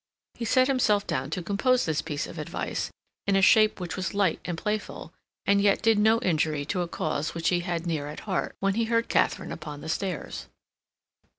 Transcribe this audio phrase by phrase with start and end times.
[0.33, 2.89] He set himself down to compose this piece of advice
[3.27, 5.13] in a shape which was light and playful,
[5.45, 8.73] and yet did no injury to a cause which he had near at heart, when
[8.73, 10.47] he heard Katharine upon the stairs.